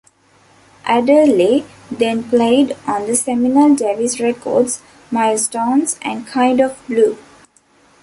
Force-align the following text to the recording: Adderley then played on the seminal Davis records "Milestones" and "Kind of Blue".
Adderley 0.85 1.63
then 1.91 2.23
played 2.27 2.75
on 2.87 3.05
the 3.05 3.15
seminal 3.15 3.75
Davis 3.75 4.19
records 4.19 4.81
"Milestones" 5.11 5.99
and 6.01 6.25
"Kind 6.25 6.59
of 6.59 6.75
Blue". 6.87 7.19